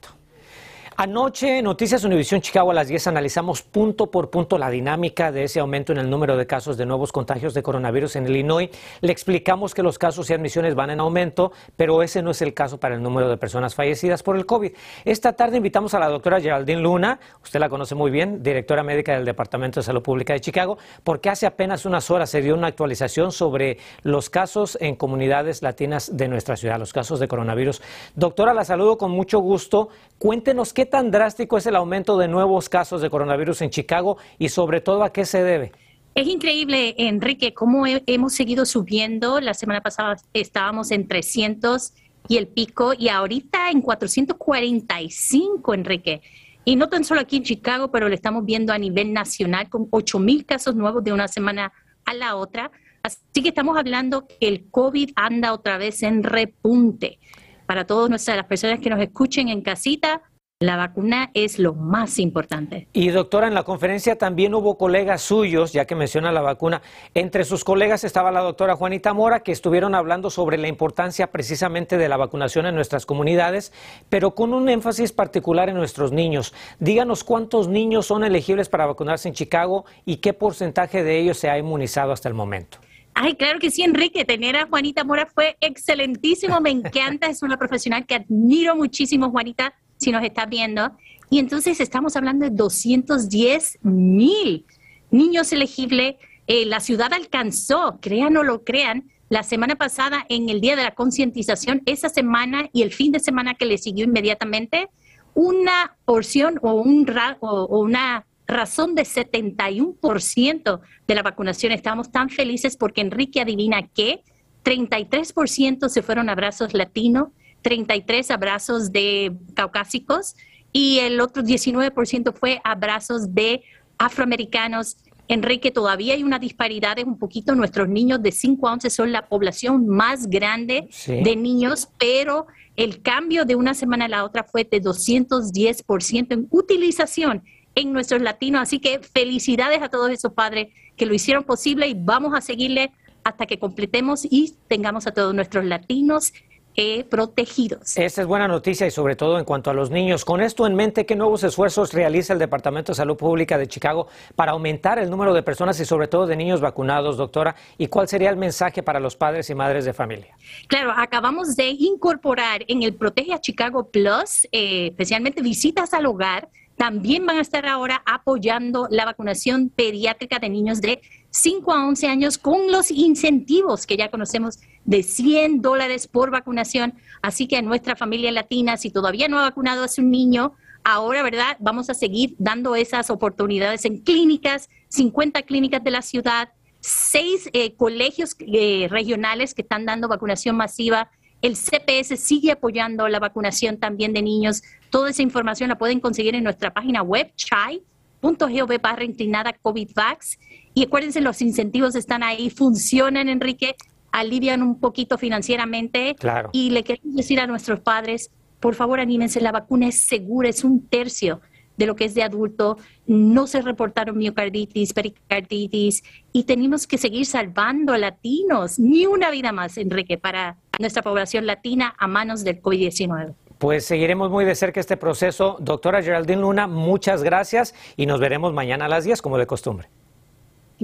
Anoche, 0.98 1.62
Noticias 1.62 2.06
Univisión 2.06 2.40
Chicago 2.40 2.72
a 2.72 2.74
las 2.74 2.88
10 2.88 3.08
analizamos 3.08 3.62
punto 3.62 4.10
por 4.10 4.30
punto 4.30 4.58
la 4.58 4.70
dinámica 4.70 5.30
de 5.30 5.44
ese 5.44 5.60
aumento 5.60 5.92
en 5.92 5.98
el 5.98 6.10
número 6.10 6.38
de 6.38 6.48
casos 6.48 6.78
de 6.78 6.86
nuevos 6.86 7.12
contagios 7.12 7.54
de 7.54 7.62
coronavirus 7.62 8.16
en 8.16 8.28
Illinois. 8.28 8.70
Le 9.02 9.12
explicamos 9.12 9.74
que 9.74 9.84
los 9.84 10.00
casos 10.00 10.30
y 10.30 10.34
admisiones 10.34 10.74
van 10.74 10.92
en 10.92 11.02
aumento, 11.02 11.52
pero 11.76 12.02
ese 12.02 12.22
no 12.22 12.32
es 12.32 12.42
el 12.42 12.54
caso 12.54 12.80
para 12.80 12.96
el 12.96 13.04
número 13.04 13.28
de 13.28 13.36
personas 13.36 13.76
fallecidas 13.76 14.24
por 14.24 14.38
el 14.38 14.46
COVID. 14.46 14.72
Esta 15.04 15.34
tarde 15.34 15.58
invitamos 15.58 15.94
a 15.96 16.00
la 16.00 16.08
doctora 16.08 16.40
Geraldine 16.40 16.80
Luna, 16.80 17.20
usted 17.44 17.60
la 17.60 17.68
conoce 17.68 17.94
muy 17.94 18.10
bien, 18.10 18.42
directora 18.42 18.82
médica 18.82 19.16
del 19.16 19.26
Departamento 19.26 19.82
de 19.82 19.84
Salud 19.84 20.02
Pública 20.02 20.32
de 20.32 20.40
Chicago, 20.40 20.78
porque 21.04 21.30
hace 21.30 21.46
apenas 21.46 21.86
unas 21.86 22.10
horas 22.10 22.30
se 22.30 22.42
dio 22.42 22.56
una 22.56 22.68
actualización 22.68 23.34
sobre 23.34 23.80
los 24.04 24.30
casos 24.30 24.78
en 24.80 24.96
comunidades 24.96 25.62
latinas 25.62 26.16
de 26.16 26.30
nuestra 26.30 26.56
ciudad, 26.56 26.80
los 26.80 26.94
casos 26.94 27.20
de 27.20 27.28
coronavirus. 27.28 27.82
Doctora, 28.16 28.54
la 28.54 28.64
saludo 28.64 28.98
con 28.98 29.12
mucho 29.12 29.40
gusto. 29.40 29.90
Cuéntenos 30.20 30.72
qué 30.72 30.85
tan 30.86 31.12
drástico 31.12 31.58
es 31.58 31.66
el 31.66 31.76
aumento 31.76 32.18
de 32.18 32.28
nuevos 32.28 32.70
casos 32.70 33.02
de 33.02 33.10
coronavirus 33.10 33.62
en 33.62 33.70
Chicago 33.70 34.18
y 34.38 34.50
sobre 34.50 34.82
todo 34.82 35.04
a 35.04 35.12
qué 35.12 35.26
se 35.26 35.44
debe. 35.44 35.72
Es 36.16 36.28
increíble, 36.28 36.96
Enrique, 36.98 37.54
cómo 37.54 37.86
hemos 37.88 38.34
seguido 38.34 38.66
subiendo. 38.66 39.42
La 39.42 39.54
semana 39.54 39.82
pasada 39.82 40.16
estábamos 40.34 40.92
en 40.92 41.08
300 41.08 41.94
y 42.28 42.38
el 42.38 42.48
pico 42.48 42.94
y 42.98 43.10
ahorita 43.10 43.70
en 43.70 43.82
445, 43.82 45.74
Enrique. 45.74 46.22
Y 46.64 46.78
no 46.78 46.90
tan 46.90 47.04
solo 47.04 47.22
aquí 47.22 47.38
en 47.38 47.44
Chicago, 47.44 47.92
pero 47.92 48.08
lo 48.08 48.16
estamos 48.16 48.46
viendo 48.46 48.74
a 48.74 48.78
nivel 48.78 49.14
nacional 49.14 49.70
con 49.70 49.88
8 49.92 50.20
mil 50.20 50.46
casos 50.46 50.76
nuevos 50.76 51.04
de 51.04 51.14
una 51.14 51.28
semana 51.28 51.74
a 52.06 52.14
la 52.14 52.36
otra. 52.36 52.72
Así 53.04 53.44
que 53.44 53.50
estamos 53.50 53.78
hablando 53.78 54.26
que 54.26 54.48
el 54.48 54.70
COVID 54.72 55.12
anda 55.16 55.54
otra 55.54 55.78
vez 55.78 56.02
en 56.02 56.24
repunte 56.24 57.20
para 57.66 57.86
todas 57.86 58.10
nuestras 58.10 58.38
las 58.38 58.46
personas 58.46 58.80
que 58.80 58.90
nos 58.90 59.00
escuchen 59.00 59.50
en 59.50 59.62
casita, 59.62 60.22
la 60.62 60.78
vacuna 60.78 61.32
es 61.34 61.60
lo 61.60 61.74
más 61.74 62.18
importante. 62.18 62.88
Y 62.94 63.10
doctora, 63.10 63.48
en 63.48 63.54
la 63.54 63.64
conferencia 63.64 64.18
también 64.18 64.54
hubo 64.54 64.78
colegas 64.78 65.22
suyos, 65.22 65.74
ya 65.74 65.84
que 65.84 65.96
menciona 65.96 66.32
la 66.32 66.40
vacuna. 66.40 66.82
Entre 67.14 67.44
sus 67.44 67.66
colegas 67.66 68.06
estaba 68.06 68.32
la 68.32 68.40
doctora 68.40 68.78
Juanita 68.78 69.14
Mora, 69.14 69.42
que 69.42 69.52
estuvieron 69.52 69.96
hablando 69.96 70.30
sobre 70.30 70.58
la 70.58 70.70
importancia 70.70 71.28
precisamente 71.28 71.98
de 71.98 72.08
la 72.08 72.16
vacunación 72.16 72.68
en 72.68 72.76
nuestras 72.76 73.06
comunidades, 73.06 73.74
pero 74.08 74.34
con 74.34 74.54
un 74.54 74.70
énfasis 74.70 75.12
particular 75.12 75.68
en 75.68 75.76
nuestros 75.76 76.14
niños. 76.14 76.54
Díganos 76.80 77.26
cuántos 77.26 77.68
niños 77.68 78.06
son 78.06 78.24
elegibles 78.24 78.70
para 78.70 78.86
vacunarse 78.86 79.28
en 79.28 79.34
Chicago 79.34 79.84
y 80.06 80.18
qué 80.18 80.32
porcentaje 80.32 81.04
de 81.04 81.20
ellos 81.20 81.38
se 81.38 81.50
ha 81.50 81.58
inmunizado 81.58 82.14
hasta 82.14 82.30
el 82.30 82.34
momento. 82.34 82.78
Ay, 83.14 83.36
claro 83.36 83.60
que 83.60 83.72
sí, 83.72 83.82
Enrique. 83.82 84.24
Tener 84.24 84.56
a 84.56 84.68
Juanita 84.68 85.04
Mora 85.04 85.26
fue 85.26 85.58
excelentísimo. 85.60 86.60
Me 86.60 86.70
encanta. 86.70 87.28
Es 87.28 87.44
una 87.44 87.58
profesional 87.58 88.06
que 88.06 88.16
admiro 88.16 88.76
muchísimo, 88.76 89.32
Juanita, 89.32 89.74
si 90.06 90.12
nos 90.12 90.24
está 90.24 90.46
viendo. 90.46 90.92
Y 91.30 91.40
entonces 91.40 91.82
estamos 91.82 92.16
hablando 92.16 92.46
de 92.46 92.52
210 92.52 93.80
mil 93.82 94.66
niños 95.10 95.52
elegibles. 95.52 96.16
Eh, 96.48 96.66
la 96.66 96.80
ciudad 96.80 97.12
alcanzó, 97.12 97.98
crean 98.02 98.38
o 98.38 98.44
lo 98.44 98.64
crean, 98.64 99.10
la 99.30 99.42
semana 99.42 99.76
pasada 99.76 100.26
en 100.30 100.50
el 100.50 100.62
Día 100.62 100.76
de 100.76 100.84
la 100.84 100.94
Concientización, 100.94 101.82
esa 101.88 102.10
semana 102.10 102.70
y 102.72 102.84
el 102.84 102.92
fin 102.92 103.12
de 103.12 103.20
semana 103.20 103.56
que 103.56 103.66
le 103.66 103.80
siguió 103.80 104.06
inmediatamente, 104.06 104.90
una 105.34 105.98
porción 106.06 106.60
o, 106.62 106.74
un, 106.74 107.12
o 107.40 107.80
una 107.80 108.28
razón 108.46 108.94
de 108.94 109.02
71% 109.02 110.80
de 111.08 111.16
la 111.16 111.24
vacunación. 111.24 111.72
Estamos 111.72 112.12
tan 112.12 112.30
felices 112.30 112.78
porque 112.78 113.02
Enrique 113.02 113.42
adivina 113.42 113.88
que 113.88 114.22
33% 114.64 115.90
se 115.90 116.04
fueron 116.04 116.30
abrazos 116.30 116.76
latinos, 116.76 117.30
33 117.66 118.30
abrazos 118.30 118.92
de 118.92 119.36
caucásicos 119.56 120.36
y 120.72 121.00
el 121.00 121.20
otro 121.20 121.42
19% 121.42 122.32
fue 122.32 122.62
abrazos 122.64 123.34
de 123.34 123.64
afroamericanos. 123.98 124.98
Enrique, 125.28 125.72
todavía 125.72 126.14
hay 126.14 126.22
una 126.22 126.38
disparidad, 126.38 127.00
es 127.00 127.06
un 127.06 127.18
poquito, 127.18 127.56
nuestros 127.56 127.90
niños 127.90 128.22
de 128.22 128.32
5 128.32 128.68
a 128.68 128.74
11 128.74 128.90
son 128.92 129.12
la 129.12 129.28
población 129.28 129.88
más 129.88 130.28
grande 130.28 130.90
de 131.08 131.36
niños, 131.36 131.90
pero 131.98 132.46
el 132.76 133.02
cambio 133.02 133.46
de 133.46 133.56
una 133.56 133.74
semana 133.74 134.06
a 134.06 134.10
la 134.10 134.26
otra 134.26 134.44
fue 134.44 134.64
de 134.64 134.80
210% 134.80 136.34
en 136.34 136.48
utilización 136.52 137.44
en 137.74 137.94
nuestros 137.94 138.22
latinos. 138.22 138.62
Así 138.62 138.78
que 138.78 139.00
felicidades 139.00 139.82
a 139.82 139.90
todos 139.90 140.12
esos 140.12 140.34
padres 140.34 140.68
que 140.96 141.08
lo 141.08 141.16
hicieron 141.16 141.44
posible 141.44 141.88
y 141.88 141.96
vamos 141.96 142.36
a 142.36 142.42
seguirle 142.42 142.92
hasta 143.24 143.48
que 143.48 143.58
completemos 143.58 144.24
y 144.24 144.54
tengamos 144.68 145.08
a 145.08 145.14
todos 145.14 145.34
nuestros 145.34 145.66
latinos 145.66 146.32
eh, 146.76 147.04
protegidos. 147.06 147.98
Esta 147.98 148.22
es 148.22 148.28
buena 148.28 148.48
noticia 148.48 148.86
y 148.86 148.92
sobre 148.92 149.16
todo 149.16 149.40
en 149.40 149.46
cuanto 149.46 149.70
a 149.70 149.74
los 149.74 149.92
niños. 149.92 150.26
Con 150.26 150.42
esto 150.42 150.68
en 150.68 150.76
mente, 150.76 151.06
¿qué 151.06 151.16
nuevos 151.16 151.44
esfuerzos 151.44 151.94
realiza 151.94 152.34
el 152.34 152.40
Departamento 152.40 152.92
de 152.92 152.96
Salud 152.96 153.16
Pública 153.16 153.58
de 153.58 153.68
Chicago 153.68 154.08
para 154.36 154.52
aumentar 154.52 155.00
el 155.00 155.10
número 155.10 155.34
de 155.34 155.44
personas 155.44 155.80
y 155.80 155.86
sobre 155.86 156.08
todo 156.08 156.28
de 156.28 156.36
niños 156.36 156.62
vacunados, 156.62 157.18
doctora? 157.18 157.56
¿Y 157.78 157.88
cuál 157.88 158.08
sería 158.08 158.30
el 158.30 158.38
mensaje 158.38 158.84
para 158.84 159.00
los 159.00 159.16
padres 159.16 159.50
y 159.50 159.56
madres 159.56 159.86
de 159.86 159.94
familia? 159.94 160.36
Claro, 160.68 160.92
acabamos 160.96 161.56
de 161.56 161.70
incorporar 161.70 162.64
en 162.68 162.84
el 162.84 162.94
Protege 162.94 163.34
a 163.34 163.40
Chicago 163.40 163.90
Plus, 163.90 164.48
eh, 164.52 164.88
especialmente 164.88 165.42
visitas 165.42 165.94
al 165.94 166.06
hogar 166.06 166.50
también 166.78 167.26
van 167.26 167.38
a 167.38 167.42
estar 167.42 167.66
ahora 167.66 168.02
apoyando 168.06 168.88
la 168.90 169.06
vacunación 169.06 169.70
pediátrica 169.70 170.40
de 170.40 170.50
niños 170.50 170.82
de 170.82 171.02
5 171.30 171.74
a 171.74 171.88
11 171.88 172.08
años 172.08 172.38
con 172.38 172.72
los 172.72 172.92
incentivos 172.92 173.86
que 173.86 173.98
ya 173.98 174.12
conocemos 174.12 174.60
de 174.86 175.04
100 175.04 175.62
dólares 175.62 176.08
por 176.08 176.32
vacunación. 176.32 176.94
Así 177.22 177.48
que 177.48 177.58
a 177.58 177.62
nuestra 177.62 177.96
familia 177.96 178.32
latina, 178.32 178.78
si 178.78 178.90
todavía 178.90 179.28
no 179.28 179.40
ha 179.40 179.44
vacunado 179.44 179.84
a 179.84 179.88
su 179.88 180.02
niño, 180.02 180.54
ahora, 180.84 181.24
¿verdad? 181.24 181.58
Vamos 181.60 181.90
a 181.90 181.94
seguir 181.94 182.36
dando 182.38 182.76
esas 182.76 183.10
oportunidades 183.10 183.86
en 183.86 184.00
clínicas, 184.00 184.70
50 184.90 185.42
clínicas 185.44 185.84
de 185.84 185.92
la 185.92 186.02
ciudad, 186.02 186.50
seis 186.80 187.50
eh, 187.54 187.76
colegios 187.76 188.36
eh, 188.40 188.88
regionales 188.90 189.54
que 189.54 189.64
están 189.64 189.86
dando 189.86 190.08
vacunación 190.08 190.56
masiva 190.56 191.10
el 191.46 191.56
CPS 191.56 192.18
sigue 192.18 192.52
apoyando 192.52 193.08
la 193.08 193.20
vacunación 193.20 193.78
también 193.78 194.14
de 194.14 194.24
niños. 194.24 194.64
Toda 194.90 195.12
esa 195.12 195.22
información 195.22 195.70
la 195.70 195.78
pueden 195.78 196.00
conseguir 196.00 196.34
en 196.34 196.44
nuestra 196.44 196.74
página 196.74 197.04
web, 197.04 197.32
chai.gov 197.36 198.82
barra 198.82 199.04
inclinada 199.04 199.54
COVID 199.54 199.92
Vax. 199.94 200.40
Y 200.74 200.86
acuérdense, 200.86 201.22
los 201.22 201.44
incentivos 201.44 201.94
están 201.94 202.24
ahí, 202.24 202.50
funcionan, 202.50 203.30
Enrique, 203.30 203.76
alivian 204.16 204.64
un 204.64 204.80
poquito 204.80 205.18
financieramente. 205.18 206.16
Claro. 206.18 206.50
Y 206.54 206.70
le 206.70 206.84
queremos 206.84 207.16
decir 207.16 207.40
a 207.40 207.48
nuestros 207.48 207.82
padres, 207.82 208.32
por 208.60 208.74
favor, 208.74 209.00
anímense, 209.00 209.42
la 209.42 209.52
vacuna 209.52 209.88
es 209.88 210.02
segura, 210.02 210.50
es 210.50 210.64
un 210.64 210.88
tercio 210.88 211.42
de 211.78 211.86
lo 211.86 211.98
que 211.98 212.06
es 212.06 212.16
de 212.16 212.24
adulto, 212.24 212.78
no 213.06 213.48
se 213.48 213.62
reportaron 213.62 214.18
miocarditis, 214.18 214.94
pericarditis 214.94 216.04
y 216.32 216.44
tenemos 216.44 216.88
que 216.88 216.98
seguir 216.98 217.26
salvando 217.26 217.92
a 217.92 217.98
latinos, 217.98 218.80
ni 218.80 219.06
una 219.06 219.30
vida 219.30 219.52
más, 219.52 219.78
Enrique, 219.78 220.18
para 220.18 220.58
nuestra 220.80 221.04
población 221.04 221.46
latina 221.46 221.94
a 221.98 222.08
manos 222.08 222.46
del 222.46 222.62
COVID-19. 222.62 223.34
Pues 223.58 223.86
seguiremos 223.86 224.32
muy 224.32 224.46
de 224.46 224.56
cerca 224.56 224.80
este 224.80 224.96
proceso. 224.96 225.58
Doctora 225.60 226.02
Geraldine 226.02 226.42
Luna, 226.42 226.68
muchas 226.68 227.24
gracias 227.24 227.76
y 227.98 228.06
nos 228.06 228.22
veremos 228.22 228.54
mañana 228.54 228.86
a 228.86 228.90
las 228.90 229.04
10 229.04 229.22
como 229.22 229.38
de 229.38 229.46
costumbre. 229.46 229.90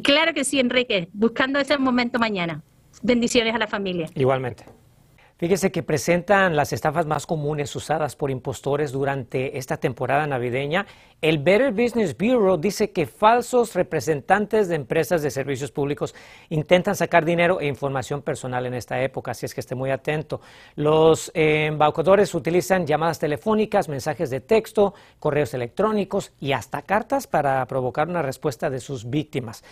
Claro 0.04 0.34
que 0.34 0.44
sí, 0.44 0.60
Enrique, 0.60 1.08
buscando 1.14 1.60
ese 1.60 1.78
momento 1.78 2.20
mañana. 2.20 2.64
Bendiciones 3.02 3.56
a 3.56 3.58
la 3.58 3.68
familia. 3.68 4.08
Igualmente. 4.16 4.66
Fíjese 5.42 5.72
que 5.72 5.82
presentan 5.82 6.56
las 6.56 6.72
estafas 6.72 7.08
más 7.08 7.26
comunes 7.26 7.76
usadas 7.76 8.16
por 8.16 8.30
impostores 8.30 8.92
durante 8.92 9.58
esta 9.58 9.78
temporada 9.78 10.28
navideña. 10.28 10.86
El 11.20 11.40
Better 11.40 11.72
Business 11.72 12.16
Bureau 12.16 12.58
dice 12.58 12.92
que 12.92 13.08
falsos 13.08 13.74
representantes 13.74 14.68
de 14.68 14.76
empresas 14.76 15.24
de 15.24 15.32
servicios 15.32 15.72
públicos 15.72 16.14
intentan 16.50 16.96
sacar 16.96 17.26
dinero 17.26 17.60
e 17.60 17.66
información 17.66 18.22
personal 18.22 18.68
en 18.68 18.76
esta 18.76 19.02
época, 19.02 19.32
así 19.32 19.48
es 19.48 19.56
que 19.56 19.62
esté 19.62 19.74
muy 19.74 19.90
atento. 19.90 20.42
Los 20.76 21.32
eh, 21.34 21.66
embaucadores 21.66 22.36
utilizan 22.36 22.86
llamadas 22.86 23.18
telefónicas, 23.18 23.90
mensajes 23.90 24.30
de 24.30 24.42
texto, 24.42 24.94
correos 25.18 25.56
electrónicos 25.56 26.34
y 26.40 26.52
hasta 26.52 26.84
cartas 26.84 27.26
para 27.26 27.66
provocar 27.66 28.08
una 28.08 28.22
respuesta 28.22 28.70
de 28.70 28.80
sus 28.80 29.10
víctimas. 29.10 29.64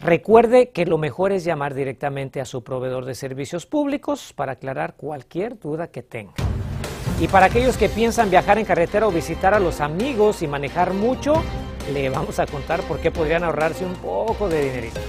Recuerde 0.00 0.70
que 0.70 0.86
lo 0.86 0.96
mejor 0.96 1.32
es 1.32 1.42
llamar 1.42 1.74
directamente 1.74 2.40
a 2.40 2.44
su 2.44 2.62
proveedor 2.62 3.04
de 3.04 3.16
servicios 3.16 3.66
públicos 3.66 4.32
para 4.32 4.52
aclarar 4.52 4.94
cualquier 4.96 5.58
duda 5.58 5.88
que 5.88 6.04
tenga. 6.04 6.34
Y 7.20 7.26
para 7.26 7.46
aquellos 7.46 7.76
que 7.76 7.88
piensan 7.88 8.30
viajar 8.30 8.58
en 8.58 8.64
carretera 8.64 9.08
o 9.08 9.10
visitar 9.10 9.54
a 9.54 9.58
los 9.58 9.80
amigos 9.80 10.42
y 10.42 10.46
manejar 10.46 10.94
mucho, 10.94 11.42
le 11.92 12.10
vamos 12.10 12.38
a 12.38 12.46
contar 12.46 12.82
por 12.82 13.00
qué 13.00 13.10
podrían 13.10 13.42
ahorrarse 13.42 13.84
un 13.84 13.94
poco 13.94 14.48
de 14.48 14.64
dinerito. 14.66 15.00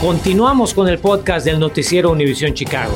Continuamos 0.00 0.72
con 0.72 0.88
el 0.88 0.98
podcast 0.98 1.44
del 1.44 1.58
noticiero 1.58 2.10
Univisión 2.12 2.54
Chicago. 2.54 2.94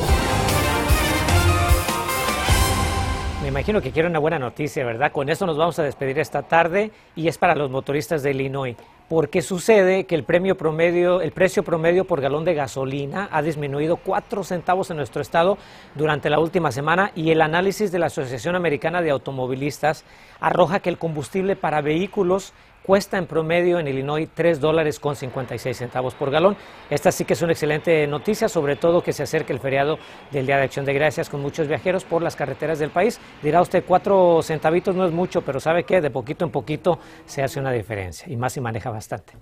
Imagino 3.49 3.81
que 3.81 3.89
quiere 3.89 4.07
una 4.07 4.19
buena 4.19 4.37
noticia, 4.37 4.85
¿verdad? 4.85 5.11
Con 5.11 5.27
esto 5.27 5.47
nos 5.47 5.57
vamos 5.57 5.79
a 5.79 5.83
despedir 5.83 6.19
esta 6.19 6.43
tarde 6.43 6.91
y 7.15 7.27
es 7.27 7.39
para 7.39 7.55
los 7.55 7.71
motoristas 7.71 8.21
de 8.21 8.29
Illinois 8.29 8.77
porque 9.09 9.41
sucede 9.41 10.03
que 10.03 10.13
el 10.13 10.23
premio 10.23 10.55
promedio, 10.55 11.19
el 11.21 11.31
precio 11.31 11.63
promedio 11.63 12.05
por 12.05 12.21
galón 12.21 12.45
de 12.45 12.53
gasolina 12.53 13.27
ha 13.31 13.41
disminuido 13.41 13.97
cuatro 13.97 14.43
centavos 14.43 14.91
en 14.91 14.97
nuestro 14.97 15.23
estado 15.23 15.57
durante 15.95 16.29
la 16.29 16.39
última 16.39 16.71
semana 16.71 17.11
y 17.15 17.31
el 17.31 17.41
análisis 17.41 17.91
de 17.91 17.97
la 17.97 18.05
Asociación 18.05 18.55
Americana 18.55 19.01
de 19.01 19.09
Automovilistas 19.09 20.05
arroja 20.39 20.79
que 20.79 20.89
el 20.89 20.99
combustible 20.99 21.55
para 21.55 21.81
vehículos 21.81 22.53
cuesta 22.83 23.17
en 23.17 23.25
promedio 23.25 23.79
en 23.79 23.87
Illinois 23.87 24.27
3 24.33 24.59
dólares 24.59 24.99
con 24.99 25.15
56 25.15 25.77
centavos 25.77 26.13
por 26.13 26.31
galón. 26.31 26.57
Esta 26.89 27.11
sí 27.11 27.25
que 27.25 27.33
es 27.33 27.41
una 27.41 27.51
excelente 27.51 28.07
noticia, 28.07 28.49
sobre 28.49 28.75
todo 28.75 29.03
que 29.03 29.13
se 29.13 29.23
acerca 29.23 29.53
el 29.53 29.59
feriado 29.59 29.99
del 30.31 30.45
Día 30.45 30.57
de 30.57 30.63
Acción 30.63 30.85
de 30.85 30.93
Gracias 30.93 31.29
con 31.29 31.41
muchos 31.41 31.67
viajeros 31.67 32.03
por 32.03 32.21
las 32.21 32.35
carreteras 32.35 32.79
del 32.79 32.89
país. 32.89 33.19
Dirá 33.43 33.61
usted, 33.61 33.83
cuatro 33.87 34.41
centavitos 34.41 34.95
no 34.95 35.05
es 35.05 35.11
mucho, 35.11 35.41
pero 35.41 35.59
sabe 35.59 35.83
que 35.83 36.01
de 36.01 36.09
poquito 36.09 36.45
en 36.45 36.51
poquito 36.51 36.99
se 37.25 37.43
hace 37.43 37.59
una 37.59 37.71
diferencia 37.71 38.31
y 38.31 38.37
más 38.37 38.53
si 38.53 38.61
maneja 38.61 38.89
bastante. 38.89 39.33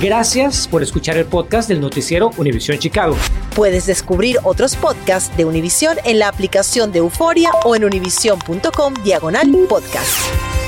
Gracias 0.00 0.66
por 0.68 0.82
escuchar 0.82 1.16
el 1.16 1.26
podcast 1.26 1.68
del 1.68 1.80
noticiero 1.80 2.30
Univisión 2.36 2.78
Chicago. 2.78 3.16
Puedes 3.54 3.86
descubrir 3.86 4.38
otros 4.42 4.76
podcasts 4.76 5.34
de 5.36 5.44
Univisión 5.44 5.96
en 6.04 6.18
la 6.18 6.28
aplicación 6.28 6.92
de 6.92 6.98
Euforia 6.98 7.50
o 7.64 7.76
en 7.76 7.84
univision.com 7.84 8.94
diagonal 9.04 9.44
podcast. 9.68 10.63